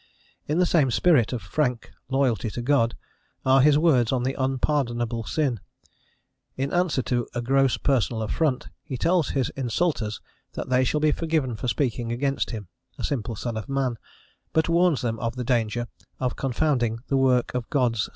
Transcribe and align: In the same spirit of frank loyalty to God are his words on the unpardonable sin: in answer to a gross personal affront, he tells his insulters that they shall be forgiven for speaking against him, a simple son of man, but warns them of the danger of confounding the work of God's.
In 0.47 0.57
the 0.57 0.65
same 0.65 0.89
spirit 0.89 1.31
of 1.31 1.43
frank 1.43 1.91
loyalty 2.09 2.49
to 2.49 2.61
God 2.63 2.95
are 3.45 3.61
his 3.61 3.77
words 3.77 4.11
on 4.11 4.23
the 4.23 4.33
unpardonable 4.33 5.25
sin: 5.25 5.59
in 6.57 6.73
answer 6.73 7.03
to 7.03 7.27
a 7.35 7.41
gross 7.43 7.77
personal 7.77 8.23
affront, 8.23 8.67
he 8.83 8.97
tells 8.97 9.29
his 9.29 9.51
insulters 9.55 10.19
that 10.53 10.69
they 10.69 10.83
shall 10.83 11.01
be 11.01 11.11
forgiven 11.11 11.55
for 11.55 11.67
speaking 11.67 12.11
against 12.11 12.49
him, 12.49 12.67
a 12.97 13.03
simple 13.03 13.35
son 13.35 13.55
of 13.57 13.69
man, 13.69 13.99
but 14.53 14.67
warns 14.67 15.01
them 15.01 15.19
of 15.19 15.35
the 15.35 15.43
danger 15.43 15.85
of 16.19 16.35
confounding 16.35 17.01
the 17.05 17.17
work 17.17 17.53
of 17.53 17.69
God's. 17.69 18.09